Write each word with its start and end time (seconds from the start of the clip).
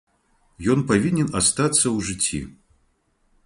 Ён 0.75 0.79
павінен 0.93 1.29
астацца 1.41 1.85
ў 1.95 1.97
жыцці. 2.11 2.41